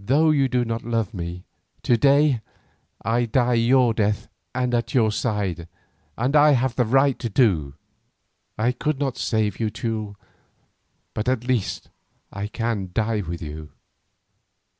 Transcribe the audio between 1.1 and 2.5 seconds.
me, to day